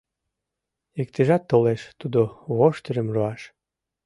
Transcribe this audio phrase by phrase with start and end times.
[1.01, 2.21] Иктыжат толеш тудо
[2.57, 3.41] воштырым руаш